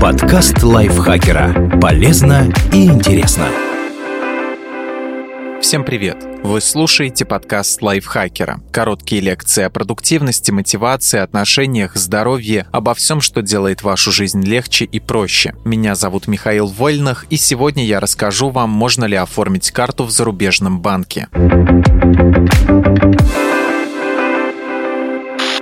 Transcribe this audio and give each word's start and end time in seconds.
Подкаст 0.00 0.62
лайфхакера. 0.62 1.78
Полезно 1.80 2.52
и 2.72 2.86
интересно. 2.86 3.46
Всем 5.62 5.84
привет! 5.84 6.18
Вы 6.42 6.60
слушаете 6.60 7.24
подкаст 7.24 7.80
лайфхакера. 7.82 8.60
Короткие 8.70 9.22
лекции 9.22 9.64
о 9.64 9.70
продуктивности, 9.70 10.50
мотивации, 10.50 11.18
отношениях, 11.18 11.96
здоровье, 11.96 12.66
обо 12.70 12.94
всем, 12.94 13.20
что 13.20 13.40
делает 13.40 13.82
вашу 13.82 14.12
жизнь 14.12 14.42
легче 14.42 14.84
и 14.84 15.00
проще. 15.00 15.54
Меня 15.64 15.94
зовут 15.94 16.28
Михаил 16.28 16.66
Вольных, 16.66 17.26
и 17.30 17.36
сегодня 17.36 17.84
я 17.84 18.00
расскажу 18.00 18.50
вам, 18.50 18.70
можно 18.70 19.06
ли 19.06 19.16
оформить 19.16 19.70
карту 19.70 20.04
в 20.04 20.10
зарубежном 20.10 20.80
банке. 20.80 21.28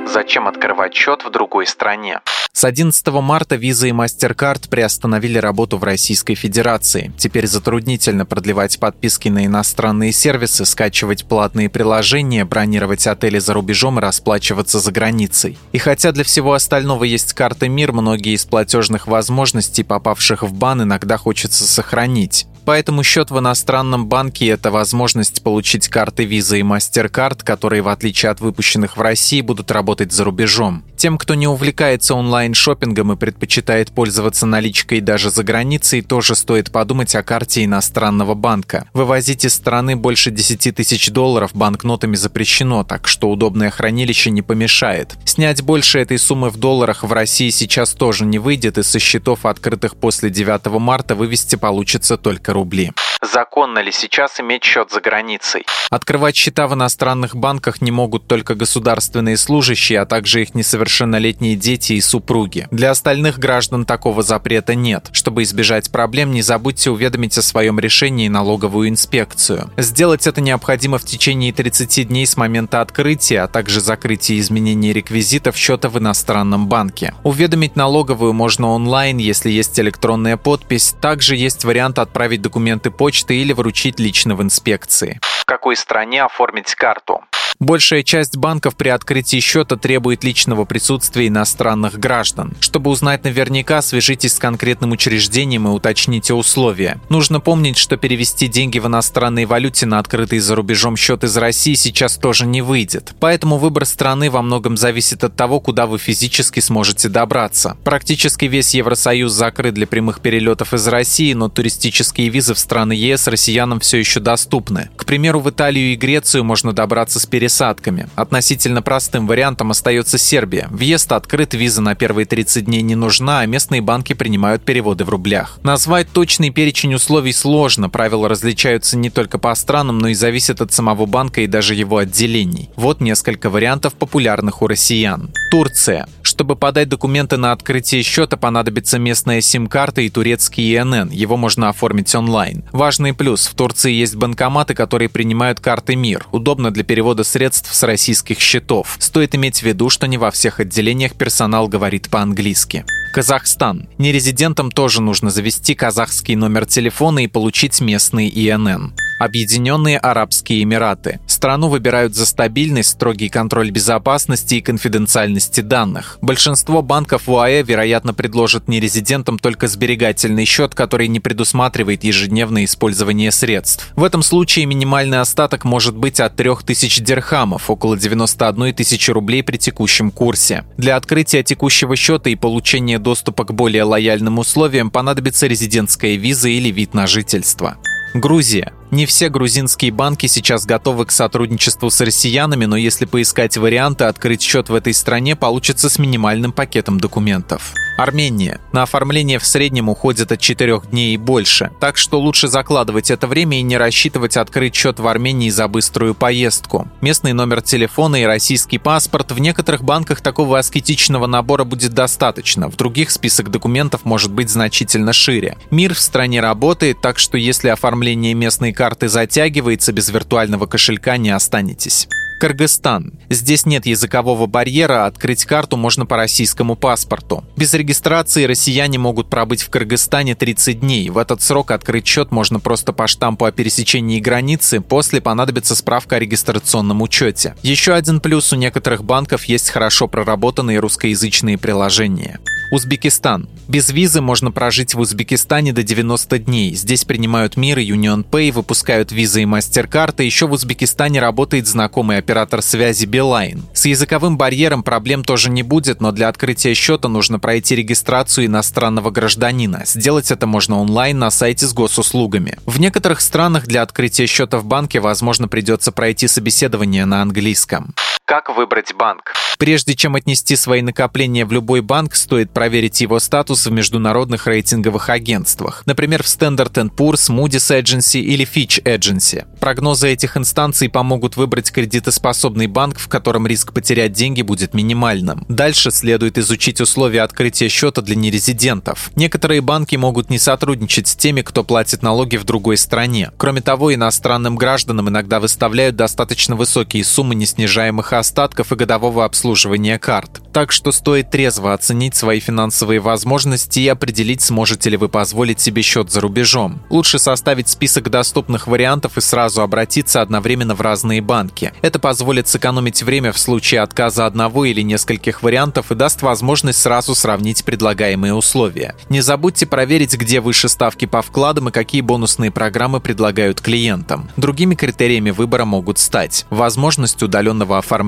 Зачем 0.07 0.48
открывать 0.48 0.95
счет 0.95 1.23
в 1.25 1.30
другой 1.30 1.66
стране? 1.66 2.20
С 2.57 2.64
11 2.64 3.07
марта 3.09 3.57
Visa 3.57 3.86
и 3.86 3.93
MasterCard 3.93 4.70
приостановили 4.70 5.36
работу 5.36 5.76
в 5.76 5.85
Российской 5.85 6.35
Федерации. 6.35 7.12
Теперь 7.18 7.46
затруднительно 7.46 8.25
продлевать 8.25 8.81
подписки 8.81 9.29
на 9.29 9.44
иностранные 9.44 10.11
сервисы, 10.11 10.64
скачивать 10.64 11.26
платные 11.26 11.68
приложения, 11.68 12.46
бронировать 12.46 13.07
отели 13.07 13.39
за 13.40 13.53
рубежом 13.53 13.98
и 13.98 14.00
расплачиваться 14.00 14.81
за 14.81 14.90
границей. 14.90 15.58
И 15.72 15.76
хотя 15.76 16.12
для 16.12 16.25
всего 16.25 16.54
остального 16.54 17.04
есть 17.04 17.34
карты 17.34 17.68
МИР, 17.68 17.93
многие 17.93 18.32
из 18.32 18.46
платежных 18.46 19.07
возможностей, 19.07 19.82
попавших 19.82 20.43
в 20.43 20.54
бан, 20.54 20.82
иногда 20.82 21.18
хочется 21.18 21.67
сохранить. 21.67 22.46
Поэтому 22.66 23.04
счет 23.04 23.30
в 23.30 23.38
иностранном 23.38 24.06
банке– 24.06 24.48
это 24.48 24.72
возможность 24.72 25.44
получить 25.44 25.86
карты 25.86 26.25
Visa 26.25 26.58
и 26.58 26.62
MasterCard, 26.62 27.44
которые, 27.44 27.80
в 27.80 27.89
отличие 27.89 28.30
от 28.30 28.40
выпущенных 28.40 28.96
в 28.96 29.00
России, 29.00 29.40
будут 29.40 29.70
работать 29.70 30.11
за 30.12 30.25
рубежом. 30.25 30.82
Тем, 30.96 31.16
кто 31.16 31.34
не 31.34 31.46
увлекается 31.46 32.16
онлайн-шоппингом 32.16 33.12
и 33.12 33.16
предпочитает 33.16 33.92
пользоваться 33.92 34.47
наличкой 34.47 35.00
даже 35.00 35.30
за 35.30 35.44
границей, 35.44 36.02
тоже 36.02 36.34
стоит 36.34 36.72
подумать 36.72 37.14
о 37.14 37.23
карте 37.23 37.64
иностранного 37.64 38.34
банка. 38.34 38.89
Вывозить 38.92 39.45
из 39.45 39.55
страны 39.55 39.95
больше 39.95 40.33
10 40.33 40.75
тысяч 40.75 41.11
долларов 41.11 41.55
банкнотами 41.55 42.17
запрещено, 42.17 42.83
так 42.83 43.06
что 43.06 43.30
удобное 43.30 43.70
хранилище 43.70 44.30
не 44.30 44.42
помешает. 44.42 45.17
Снять 45.25 45.62
больше 45.62 46.01
этой 46.01 46.19
суммы 46.19 46.51
в 46.51 46.56
долларах 46.56 47.05
в 47.05 47.12
России 47.12 47.51
сейчас 47.51 47.92
тоже 47.92 48.25
не 48.25 48.41
выйдет, 48.41 48.77
и 48.77 48.83
со 48.83 48.98
счетов, 48.98 49.47
открытых 49.47 49.95
после 49.95 50.30
9 50.30 50.67
марта, 50.80 51.14
вывести 51.14 51.55
получится 51.55 52.17
только 52.17 52.56
рубли. 52.57 52.93
Законно 53.23 53.81
ли 53.81 53.93
сейчас 53.93 54.41
иметь 54.41 54.65
счет 54.65 54.91
за 54.91 55.01
границей? 55.01 55.65
Открывать 55.91 56.37
счета 56.37 56.67
в 56.67 56.75
иностранных 56.75 57.35
банках 57.35 57.81
не 57.81 57.91
могут 57.91 58.27
только 58.27 58.55
государственные 58.55 59.37
служащие, 59.37 60.01
а 60.01 60.07
также 60.07 60.43
их 60.43 60.55
несовершеннолетние 60.55 61.57
дети 61.57 61.95
и 61.95 62.01
супруги. 62.01 62.67
Для 62.71 62.91
остальных 62.91 63.39
граждан 63.39 63.85
такого 63.85 64.23
запрета 64.23 64.75
нет. 64.75 65.09
Чтобы 65.13 65.43
избежать 65.43 65.91
проблем, 65.91 66.33
не 66.33 66.43
забудьте 66.43 66.91
уведомить 66.91 67.39
о 67.39 67.43
своем 67.43 67.79
решении 67.79 68.29
налоговую 68.29 68.89
инспекцию. 68.89 69.70
Сделать 69.77 70.27
это 70.27 70.41
необходимо 70.41 70.98
в 70.98 71.05
течение 71.05 71.53
30 71.53 72.09
дней 72.09 72.27
с 72.27 72.37
момента 72.37 72.81
открытия, 72.81 73.43
а 73.43 73.48
также 73.48 73.81
закрытия 73.81 74.39
изменений 74.39 74.93
реквизитов 74.93 75.57
счета 75.57 75.89
в 75.89 75.98
иностранном 75.98 76.69
банке. 76.69 77.15
Уведомить 77.23 77.77
налоговую 77.77 78.33
можно 78.33 78.69
онлайн, 78.69 79.19
если 79.19 79.51
есть 79.51 79.79
электронная 79.81 80.37
подпись. 80.37 80.95
Также 81.01 81.37
есть 81.37 81.65
вариант 81.65 81.98
отправить 81.98 82.43
документы 82.47 82.92
почты 82.92 83.34
или 83.34 83.52
вручить 83.52 83.98
лично 83.98 84.36
в 84.36 84.42
инспекции. 84.42 85.19
В 85.20 85.44
какой 85.44 85.75
стране 85.75 86.22
оформить 86.22 86.77
карту? 86.77 87.25
Большая 87.59 88.03
часть 88.03 88.37
банков 88.37 88.77
при 88.77 88.91
открытии 88.91 89.41
счета 89.41 89.77
требует 89.77 90.25
личного 90.25 90.67
присутствия 90.67 91.29
иностранных 91.29 91.98
граждан. 91.98 92.55
Чтобы 92.61 92.91
узнать 92.91 93.25
наверняка, 93.25 93.81
свяжитесь 93.81 94.35
с 94.35 94.39
конкретным 94.39 94.93
учреждением 94.93 95.67
и 95.67 95.71
уточните 95.71 96.35
условия. 96.35 97.01
Нужно 97.09 97.41
помнить, 97.41 97.79
что 97.79 97.97
перевести 97.97 98.48
деньги 98.48 98.79
в 98.79 98.87
иностранной 98.87 99.47
валюте 99.47 99.87
на 99.87 99.98
открытый 99.98 100.39
за 100.39 100.55
рубежом 100.55 100.97
счет 100.97 101.25
из 101.25 101.35
России 101.39 101.73
сейчас 101.75 102.19
тоже 102.19 102.45
не 102.45 102.61
выйдет. 102.61 103.14
Поэтому 103.20 103.57
выбор 103.57 103.86
страны 103.86 104.30
во 104.30 104.42
многом 104.42 104.77
зависит 104.77 105.25
от 105.25 105.35
того, 105.35 105.59
куда 105.61 105.86
вы 105.86 105.97
физически 105.97 106.61
сможете 106.61 107.09
добраться. 107.09 107.79
Практически 107.85 108.45
весь 108.45 108.75
Евросоюз 108.75 109.33
закрыт 109.33 109.73
для 109.73 109.86
прямых 109.86 110.20
перелетов 110.20 110.75
из 110.75 110.86
России, 110.89 111.33
но 111.33 111.48
туристические 111.48 112.29
визы 112.29 112.53
в 112.53 112.59
страны 112.59 112.92
ЕС 112.92 113.27
россиянам 113.29 113.80
все 113.80 113.97
еще 113.97 114.20
доступны. 114.20 114.91
К 114.97 115.07
примеру, 115.07 115.41
в 115.41 115.48
Италию 115.48 115.95
и 115.95 115.97
Грецию 115.97 116.45
можно 116.45 116.75
добраться 116.75 117.19
с 117.19 117.25
перелетом 117.25 117.45
пересадками. 117.46 118.08
Относительно 118.17 118.83
простым 118.83 119.27
вариантом 119.27 119.70
остается 119.70 120.18
Сербия. 120.18 120.67
Въезд 120.70 121.12
открыт, 121.12 121.55
виза 121.55 121.80
на 121.80 121.95
первые 121.95 122.27
30 122.27 122.64
дней 122.64 122.83
не 122.83 122.96
нужна, 122.96 123.40
а 123.40 123.46
местные 123.46 123.80
банки 123.80 124.14
принимают 124.14 124.64
переводы 124.64 125.05
в 125.05 125.11
рублях. 125.11 125.61
Назвать 125.62 126.11
точный 126.11 126.51
перечень 126.51 126.95
условий 126.95 127.33
сложно, 127.33 127.89
правила 127.89 128.28
различаются 128.28 128.96
не 128.96 129.10
только 129.10 129.38
по 129.38 129.54
странам, 129.54 129.98
но 129.98 130.08
и 130.08 130.14
зависят 130.14 130.60
от 130.60 130.72
самого 130.72 131.06
банка 131.06 131.40
и 131.42 131.46
даже 131.46 131.74
его 131.74 131.98
отделений. 131.98 132.70
Вот 132.74 133.00
несколько 133.00 133.48
вариантов 133.48 133.94
популярных 133.94 134.62
у 134.62 134.66
россиян. 134.66 135.30
Турция. 135.50 136.08
Чтобы 136.36 136.54
подать 136.54 136.91
документы 136.91 137.38
на 137.38 137.52
открытие 137.52 138.02
счета, 138.02 138.36
понадобится 138.36 138.98
местная 138.98 139.41
сим-карта 139.41 140.02
и 140.02 140.10
турецкий 140.10 140.76
ИНН. 140.76 141.08
Его 141.08 141.38
можно 141.38 141.70
оформить 141.70 142.14
онлайн. 142.14 142.62
Важный 142.72 143.14
плюс– 143.14 143.47
в 143.48 143.54
Турции 143.54 143.91
есть 143.91 144.16
банкоматы, 144.16 144.74
которые 144.74 145.08
принимают 145.08 145.60
карты 145.60 145.97
МИР. 145.97 146.26
Удобно 146.32 146.70
для 146.70 146.84
перевода 146.84 147.24
средств 147.24 147.74
с 147.74 147.82
российских 147.84 148.38
счетов. 148.38 148.97
Стоит 148.98 149.34
иметь 149.34 149.60
в 149.60 149.62
виду, 149.62 149.88
что 149.88 150.06
не 150.06 150.19
во 150.19 150.30
всех 150.30 150.60
отделениях 150.60 151.14
персонал 151.14 151.69
говорит 151.69 152.10
по-английски. 152.10 152.84
Казахстан. 153.14 153.88
Нерезидентам 153.97 154.70
тоже 154.70 155.00
нужно 155.00 155.30
завести 155.30 155.74
казахский 155.74 156.34
номер 156.34 156.66
телефона 156.66 157.20
и 157.20 157.28
получить 157.28 157.80
местный 157.80 158.28
ИНН. 158.28 158.92
Объединенные 159.19 159.99
Арабские 159.99 160.62
Эмираты. 160.62 161.21
Страну 161.27 161.69
выбирают 161.69 162.15
за 162.15 162.27
стабильность, 162.27 162.91
строгий 162.91 163.28
контроль 163.28 163.71
безопасности 163.71 164.56
и 164.56 164.60
конфиденциальности 164.60 165.62
данных. 165.62 166.19
Большинство 166.21 166.82
банков 166.82 167.27
в 167.27 167.62
вероятно, 167.62 168.12
предложат 168.12 168.69
нерезидентам 168.69 169.38
только 169.38 169.69
сберегательный 169.69 170.44
счет, 170.44 170.75
который 170.75 171.09
не 171.09 171.21
предусматривает 171.21 172.04
ежедневное 172.04 172.65
использование 172.65 173.32
средств. 173.32 173.93
В 173.97 174.04
этом 174.04 174.22
случае 174.22 174.66
минимальный 174.66 175.21
остаток 175.21 175.65
может 175.65 175.97
быть 175.97 176.21
от 176.21 176.37
3000 176.37 177.03
дирхамов, 177.03 177.71
около 177.71 177.97
91 177.97 178.75
тысячи 178.75 179.10
рублей 179.10 179.43
при 179.43 179.56
текущем 179.56 180.10
курсе. 180.10 180.65
Для 180.77 180.97
открытия 180.97 181.43
текущего 181.43 181.97
счета 181.97 182.28
и 182.31 182.34
получения 182.34 182.98
доступа 182.98 183.44
к 183.44 183.54
более 183.54 183.84
лояльным 183.84 184.38
условиям 184.38 184.91
понадобится 184.91 185.47
резидентская 185.47 186.16
виза 186.16 186.48
или 186.48 186.71
вид 186.71 186.93
на 186.93 187.06
жительство. 187.06 187.77
Грузия. 188.15 188.72
Не 188.91 189.04
все 189.04 189.28
грузинские 189.28 189.91
банки 189.91 190.26
сейчас 190.26 190.64
готовы 190.64 191.06
к 191.06 191.10
сотрудничеству 191.10 191.91
с 191.91 192.00
россиянами, 192.00 192.66
но 192.66 192.76
если 192.76 193.04
поискать 193.04 193.56
варианты, 193.56 194.04
открыть 194.04 194.42
счет 194.42 194.69
в 194.69 194.74
этой 194.74 194.94
стране 194.94 195.34
получится 195.34 195.88
с 195.88 195.98
минимальным 195.98 196.52
пакетом 196.52 197.00
документов. 197.00 197.74
Армения. 197.98 198.60
На 198.72 198.82
оформление 198.82 199.38
в 199.38 199.47
среднем 199.47 199.88
уходит 199.88 200.30
от 200.30 200.41
4 200.41 200.82
дней 200.91 201.14
и 201.14 201.16
больше, 201.16 201.70
так 201.80 201.97
что 201.97 202.20
лучше 202.20 202.47
закладывать 202.47 203.10
это 203.10 203.26
время 203.26 203.58
и 203.58 203.62
не 203.62 203.76
рассчитывать 203.76 204.36
открыть 204.36 204.74
счет 204.74 205.00
в 205.00 205.06
Армении 205.08 205.48
за 205.48 205.66
быструю 205.66 206.14
поездку. 206.14 206.88
Местный 207.00 207.32
номер 207.32 207.62
телефона 207.62 208.16
и 208.16 208.24
российский 208.24 208.78
паспорт 208.78 209.32
в 209.32 209.38
некоторых 209.38 209.82
банках 209.82 210.20
такого 210.20 210.58
аскетичного 210.58 211.26
набора 211.26 211.64
будет 211.64 211.94
достаточно, 211.94 212.70
в 212.70 212.76
других 212.76 213.10
список 213.10 213.50
документов 213.50 214.04
может 214.04 214.30
быть 214.30 214.50
значительно 214.50 215.12
шире. 215.12 215.56
Мир 215.70 215.94
в 215.94 215.98
стране 215.98 216.41
работает, 216.41 217.00
так 217.00 217.18
что 217.18 217.38
если 217.38 217.68
оформление 217.68 218.34
местной 218.34 218.72
карты 218.76 219.09
затягивается, 219.09 219.92
без 219.92 220.09
виртуального 220.10 220.66
кошелька 220.66 221.16
не 221.16 221.31
останетесь. 221.31 222.06
Кыргызстан. 222.38 223.14
Здесь 223.31 223.64
нет 223.64 223.87
языкового 223.87 224.47
барьера, 224.47 225.06
открыть 225.06 225.47
карту 225.47 225.76
можно 225.78 226.04
по 226.04 226.16
российскому 226.16 226.76
паспорту. 226.76 227.44
Без 227.56 227.72
регистрации 227.72 228.44
россияне 228.44 228.98
могут 228.98 229.30
пробыть 229.30 229.62
в 229.62 229.71
Кыргызстане 229.71 230.34
30 230.34 230.80
дней. 230.80 231.09
В 231.09 231.16
этот 231.16 231.41
срок 231.41 231.71
открыть 231.71 232.06
счет 232.06 232.30
можно 232.33 232.60
просто 232.60 232.92
по 232.92 233.06
штампу 233.06 233.47
о 233.47 233.53
пересечении 233.53 234.21
границы, 234.21 234.80
после 234.80 235.22
понадобится 235.22 235.74
справка 235.74 236.16
о 236.16 236.18
регистрационном 236.18 237.00
учете. 237.00 237.56
Еще 237.62 237.95
один 237.95 238.21
плюс 238.21 238.53
у 238.53 238.56
некоторых 238.56 239.03
банков 239.03 239.45
есть 239.45 239.71
хорошо 239.71 240.06
проработанные 240.06 240.78
русскоязычные 240.78 241.56
приложения. 241.56 242.39
Узбекистан. 242.71 243.48
Без 243.68 243.91
визы 243.91 244.21
можно 244.21 244.51
прожить 244.51 244.95
в 244.95 245.01
Узбекистане 245.01 245.72
до 245.72 245.83
90 245.83 246.39
дней. 246.39 246.74
Здесь 246.74 247.04
принимают 247.04 247.57
Мир 247.57 247.78
и 247.78 247.91
Union 247.91 248.24
Pay, 248.24 248.53
выпускают 248.53 249.13
визы 249.13 249.42
и 249.42 249.47
мастер-карты. 249.47 250.24
Еще 250.24 250.47
в 250.47 250.53
Узбекистане 250.53 251.21
работает 251.21 251.66
знакомый 251.66 252.18
оператор 252.18 252.63
связи 252.63 253.07
Билайн. 253.07 253.63
С 253.72 253.86
языковым 253.86 254.36
барьером 254.36 254.83
проблем 254.83 255.24
тоже 255.24 255.51
не 255.51 255.63
будет, 255.63 256.01
но 256.01 256.13
для 256.13 256.29
открытия 256.29 256.75
счета 256.75 257.09
нужно 257.09 257.39
пройти 257.39 257.77
регистрацию 257.77 258.47
иностранного 258.47 259.11
гражданина. 259.11 259.83
Сделать 259.87 260.31
это 260.31 260.47
можно 260.47 260.79
онлайн 260.79 261.19
на 261.19 261.31
сайте 261.31 261.67
с 261.67 261.73
госуслугами. 261.73 262.59
В 262.67 262.81
некоторых 262.81 263.21
странах 263.21 263.67
для 263.67 263.83
открытия 263.83 264.27
счета 264.27 264.59
в 264.59 264.65
банке, 264.65 265.01
возможно, 265.01 265.49
придется 265.49 265.93
пройти 265.93 266.29
собеседование 266.29 267.05
на 267.05 267.23
английском. 267.23 267.95
Как 268.26 268.49
выбрать 268.49 268.93
банк? 268.93 269.34
Прежде 269.56 269.94
чем 269.94 270.17
отнести 270.17 270.56
свои 270.56 270.82
накопления 270.82 271.46
в 271.46 271.52
любой 271.52 271.81
банк, 271.81 272.17
стоит 272.17 272.50
проверить 272.50 273.00
его 273.00 273.20
статус 273.20 273.67
в 273.67 273.70
международных 273.70 274.49
рейтинговых 274.49 275.08
агентствах, 275.11 275.84
например, 275.87 276.25
в 276.25 276.26
Standard 276.26 276.90
Poor's, 276.90 277.31
Moody's 277.31 277.70
Agency 277.70 278.20
или 278.20 278.44
Fitch 278.44 278.82
Agency. 278.82 279.46
Прогнозы 279.61 280.08
этих 280.08 280.37
инстанций 280.37 280.88
помогут 280.88 281.37
выбрать 281.37 281.70
кредитоспособный 281.70 282.67
банк, 282.67 282.99
в 282.99 283.08
котором 283.08 283.46
риск 283.46 283.73
потерять 283.73 284.12
деньги 284.12 284.43
будет 284.43 284.75
минимальным. 284.75 285.46
Дальше 285.49 285.93
следует 285.93 286.37
изучить 286.37 286.81
условия 286.81 287.23
открытия 287.23 287.69
счета 287.69 288.02
для 288.02 288.17
нерезидентов. 288.17 289.12
Некоторые 289.14 289.61
банки 289.61 289.94
могут 289.94 290.31
не 290.31 290.40
сотрудничать 290.40 291.06
с 291.06 291.14
теми, 291.14 291.43
кто 291.43 291.62
платит 291.62 292.02
налоги 292.02 292.37
в 292.38 292.44
другой 292.44 292.76
стране. 292.76 293.31
Кроме 293.37 293.61
того, 293.61 293.94
иностранным 293.94 294.56
гражданам 294.56 295.08
иногда 295.08 295.38
выставляют 295.38 295.94
достаточно 295.94 296.56
высокие 296.56 297.05
суммы 297.05 297.37
неснижаемых 297.37 298.16
остатков 298.19 298.73
и 298.73 298.77
годового 298.77 299.25
обслуживания 299.25 299.99
карт. 299.99 300.43
Так 300.53 300.73
что 300.73 300.91
стоит 300.91 301.31
трезво 301.31 301.75
оценить 301.75 302.17
свои 302.17 302.41
финансовые 302.41 302.99
возможности 302.99 303.81
и 303.81 303.89
определить, 303.89 304.41
сможете 304.41 304.91
ли 304.91 304.97
вы 304.97 305.09
позволить 305.09 305.61
себе 305.61 305.83
счет 305.83 306.11
за 306.11 306.21
рубежом. 306.21 306.81
Лучше 306.89 307.19
составить 307.19 307.69
список 307.69 308.11
доступных 308.11 308.67
вариантов 308.67 309.19
и 309.19 309.21
сразу 309.21 309.61
обратиться 309.61 310.23
одновременно 310.23 310.75
в 310.75 310.81
разные 310.81 311.21
банки. 311.21 311.73
Это 311.83 311.99
позволит 311.99 312.49
сэкономить 312.49 313.03
время 313.03 313.33
в 313.33 313.39
случае 313.39 313.83
отказа 313.83 314.25
одного 314.25 314.65
или 314.65 314.81
нескольких 314.81 315.43
вариантов 315.43 315.93
и 315.93 315.95
даст 315.95 316.23
возможность 316.23 316.81
сразу 316.81 317.15
сравнить 317.15 317.65
предлагаемые 317.65 318.33
условия. 318.33 318.95
Не 319.11 319.21
забудьте 319.21 319.67
проверить, 319.67 320.17
где 320.17 320.41
выше 320.41 320.69
ставки 320.71 321.05
по 321.05 321.21
вкладам 321.21 321.69
и 321.69 321.73
какие 321.73 322.01
бонусные 322.01 322.51
программы 322.51 323.01
предлагают 323.01 323.61
клиентам. 323.61 324.31
Другими 324.37 324.75
критериями 324.75 325.31
выбора 325.31 325.67
могут 325.67 325.99
стать 325.99 326.47
возможность 326.49 327.23
удаленного 327.23 327.77
оформления, 327.77 328.06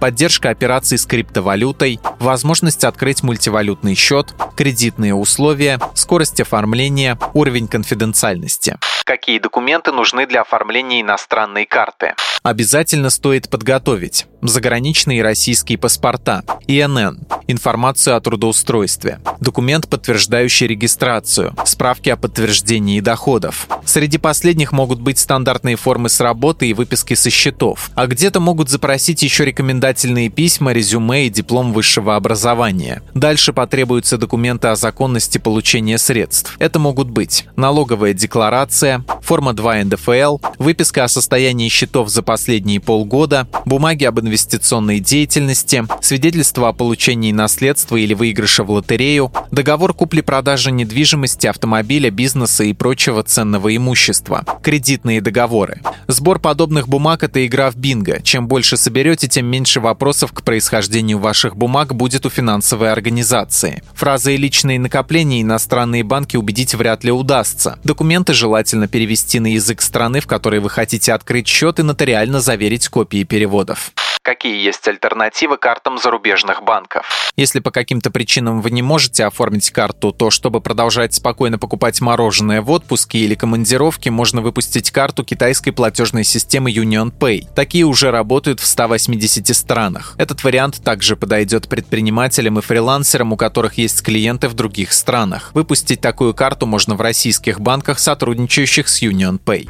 поддержка 0.00 0.50
операций 0.50 0.98
с 0.98 1.06
криптовалютой, 1.06 2.00
возможность 2.22 2.84
открыть 2.84 3.22
мультивалютный 3.22 3.94
счет, 3.94 4.34
кредитные 4.56 5.14
условия, 5.14 5.78
скорость 5.94 6.40
оформления, 6.40 7.18
уровень 7.34 7.68
конфиденциальности. 7.68 8.78
Какие 9.04 9.38
документы 9.38 9.92
нужны 9.92 10.26
для 10.26 10.42
оформления 10.42 11.00
иностранной 11.02 11.66
карты? 11.66 12.14
Обязательно 12.42 13.10
стоит 13.10 13.48
подготовить 13.48 14.26
заграничные 14.42 15.18
и 15.18 15.22
российские 15.22 15.78
паспорта, 15.78 16.42
ИНН, 16.66 17.20
информацию 17.46 18.16
о 18.16 18.20
трудоустройстве, 18.20 19.20
документ, 19.40 19.88
подтверждающий 19.88 20.66
регистрацию, 20.66 21.54
справки 21.64 22.08
о 22.08 22.16
подтверждении 22.16 23.00
доходов. 23.00 23.68
Среди 23.84 24.18
последних 24.18 24.72
могут 24.72 25.00
быть 25.00 25.18
стандартные 25.18 25.76
формы 25.76 26.08
с 26.08 26.20
работы 26.20 26.68
и 26.68 26.74
выписки 26.74 27.14
со 27.14 27.30
счетов, 27.30 27.90
а 27.94 28.06
где-то 28.06 28.40
могут 28.40 28.68
запросить 28.68 29.22
еще 29.22 29.44
рекомендательные 29.44 30.28
письма, 30.28 30.72
резюме 30.72 31.26
и 31.26 31.30
диплом 31.30 31.72
высшего 31.72 32.11
образования. 32.16 33.02
Дальше 33.14 33.52
потребуются 33.52 34.18
документы 34.18 34.68
о 34.68 34.76
законности 34.76 35.38
получения 35.38 35.98
средств. 35.98 36.56
Это 36.58 36.78
могут 36.78 37.10
быть 37.10 37.46
налоговая 37.56 38.14
декларация, 38.14 39.04
форма 39.22 39.52
2 39.52 39.84
НДФЛ, 39.84 40.38
выписка 40.58 41.04
о 41.04 41.08
состоянии 41.08 41.68
счетов 41.68 42.08
за 42.08 42.22
последние 42.22 42.80
полгода, 42.80 43.46
бумаги 43.64 44.04
об 44.04 44.20
инвестиционной 44.20 45.00
деятельности, 45.00 45.84
свидетельство 46.00 46.68
о 46.68 46.72
получении 46.72 47.32
наследства 47.32 47.96
или 47.96 48.14
выигрыша 48.14 48.64
в 48.64 48.70
лотерею, 48.70 49.32
договор 49.50 49.94
купли-продажи 49.94 50.70
недвижимости, 50.70 51.46
автомобиля, 51.46 52.10
бизнеса 52.10 52.64
и 52.64 52.72
прочего 52.72 53.22
ценного 53.22 53.74
имущества, 53.74 54.44
кредитные 54.62 55.20
договоры. 55.20 55.80
Сбор 56.08 56.38
подобных 56.38 56.88
бумаг– 56.88 57.22
это 57.24 57.46
игра 57.46 57.70
в 57.70 57.76
бинго. 57.76 58.20
Чем 58.22 58.48
больше 58.48 58.76
соберете, 58.76 59.28
тем 59.28 59.46
меньше 59.46 59.80
вопросов 59.80 60.32
к 60.32 60.42
происхождению 60.42 61.18
ваших 61.18 61.56
бумаг 61.56 61.94
будет 62.02 62.26
у 62.26 62.30
финансовой 62.30 62.90
организации. 62.90 63.80
Фразой 63.94 64.34
«личные 64.34 64.80
накопления» 64.80 65.40
иностранные 65.40 66.02
банки 66.02 66.36
убедить 66.36 66.74
вряд 66.74 67.04
ли 67.04 67.12
удастся. 67.12 67.78
Документы 67.84 68.34
желательно 68.34 68.88
перевести 68.88 69.38
на 69.38 69.46
язык 69.46 69.80
страны, 69.80 70.18
в 70.18 70.26
которой 70.26 70.58
вы 70.58 70.68
хотите 70.68 71.12
открыть 71.12 71.46
счет 71.46 71.78
и 71.78 71.84
нотариально 71.84 72.40
заверить 72.40 72.88
копии 72.88 73.22
переводов. 73.22 73.92
Какие 74.22 74.64
есть 74.64 74.86
альтернативы 74.86 75.56
картам 75.56 75.98
зарубежных 75.98 76.62
банков? 76.62 77.04
Если 77.34 77.58
по 77.58 77.72
каким-то 77.72 78.12
причинам 78.12 78.60
вы 78.60 78.70
не 78.70 78.80
можете 78.80 79.24
оформить 79.24 79.72
карту, 79.72 80.12
то 80.12 80.30
чтобы 80.30 80.60
продолжать 80.60 81.12
спокойно 81.12 81.58
покупать 81.58 82.00
мороженое 82.00 82.62
в 82.62 82.70
отпуске 82.70 83.18
или 83.18 83.34
командировке, 83.34 84.12
можно 84.12 84.40
выпустить 84.40 84.92
карту 84.92 85.24
китайской 85.24 85.72
платежной 85.72 86.22
системы 86.22 86.70
Union 86.70 87.10
Pay. 87.10 87.52
Такие 87.52 87.84
уже 87.84 88.12
работают 88.12 88.60
в 88.60 88.66
180 88.66 89.56
странах. 89.56 90.14
Этот 90.18 90.44
вариант 90.44 90.84
также 90.84 91.16
подойдет 91.16 91.68
предпринимателям 91.68 92.60
и 92.60 92.62
фрилансерам, 92.62 93.32
у 93.32 93.36
которых 93.36 93.74
есть 93.74 94.02
клиенты 94.02 94.46
в 94.46 94.54
других 94.54 94.92
странах. 94.92 95.50
Выпустить 95.52 96.00
такую 96.00 96.32
карту 96.32 96.66
можно 96.66 96.94
в 96.94 97.00
российских 97.00 97.60
банках, 97.60 97.98
сотрудничающих 97.98 98.86
с 98.86 99.02
Union 99.02 99.40
Pay. 99.40 99.66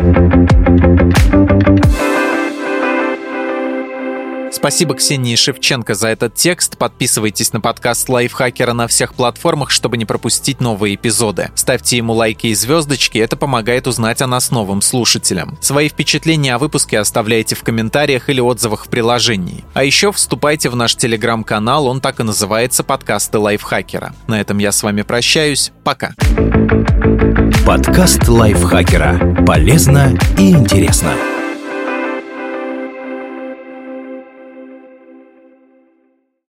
Спасибо 4.52 4.94
Ксении 4.94 5.34
Шевченко 5.34 5.94
за 5.94 6.08
этот 6.08 6.34
текст. 6.34 6.76
Подписывайтесь 6.76 7.52
на 7.54 7.60
подкаст 7.60 8.08
Лайфхакера 8.08 8.74
на 8.74 8.86
всех 8.86 9.14
платформах, 9.14 9.70
чтобы 9.70 9.96
не 9.96 10.04
пропустить 10.04 10.60
новые 10.60 10.94
эпизоды. 10.94 11.50
Ставьте 11.54 11.96
ему 11.96 12.12
лайки 12.12 12.48
и 12.48 12.54
звездочки, 12.54 13.18
это 13.18 13.36
помогает 13.36 13.86
узнать 13.86 14.20
о 14.20 14.26
нас 14.26 14.50
новым 14.50 14.82
слушателям. 14.82 15.58
Свои 15.60 15.88
впечатления 15.88 16.54
о 16.54 16.58
выпуске 16.58 16.98
оставляйте 16.98 17.56
в 17.56 17.62
комментариях 17.62 18.28
или 18.28 18.40
отзывах 18.40 18.86
в 18.86 18.88
приложении. 18.88 19.64
А 19.72 19.84
еще 19.84 20.12
вступайте 20.12 20.68
в 20.68 20.76
наш 20.76 20.96
телеграм-канал, 20.96 21.86
он 21.86 22.00
так 22.00 22.20
и 22.20 22.22
называется 22.22 22.84
«Подкасты 22.84 23.38
Лайфхакера». 23.38 24.14
На 24.26 24.40
этом 24.40 24.58
я 24.58 24.70
с 24.70 24.82
вами 24.82 25.02
прощаюсь. 25.02 25.72
Пока. 25.82 26.14
Подкаст 27.66 28.28
Лайфхакера. 28.28 29.44
Полезно 29.46 30.16
и 30.38 30.50
интересно. 30.50 31.14